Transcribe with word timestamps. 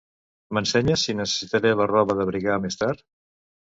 M'ensenyes 0.57 1.03
si 1.09 1.15
necessitaré 1.19 1.73
la 1.81 1.87
roba 1.93 2.19
d'abrigar 2.21 2.59
més 2.65 2.81
tard? 2.85 3.07